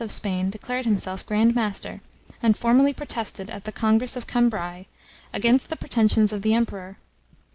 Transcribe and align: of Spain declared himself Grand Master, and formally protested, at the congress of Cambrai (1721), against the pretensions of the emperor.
of 0.03 0.11
Spain 0.11 0.49
declared 0.49 0.85
himself 0.85 1.23
Grand 1.27 1.53
Master, 1.53 2.01
and 2.41 2.57
formally 2.57 2.91
protested, 2.91 3.51
at 3.51 3.65
the 3.65 3.71
congress 3.71 4.15
of 4.17 4.25
Cambrai 4.25 4.87
(1721), 5.29 5.29
against 5.39 5.69
the 5.69 5.75
pretensions 5.75 6.33
of 6.33 6.41
the 6.41 6.55
emperor. 6.55 6.97